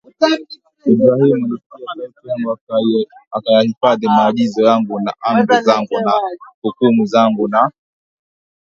[0.91, 1.87] Ibrahimu alisikia
[2.67, 6.13] sauti yangu akayahifadhi maagizo yangu na amri zangu na
[6.61, 7.71] hukumu zangu na